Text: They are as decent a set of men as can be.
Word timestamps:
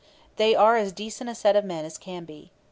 They 0.37 0.55
are 0.55 0.77
as 0.77 0.91
decent 0.93 1.29
a 1.29 1.35
set 1.35 1.55
of 1.55 1.63
men 1.63 1.85
as 1.85 1.99
can 1.99 2.25
be. 2.25 2.49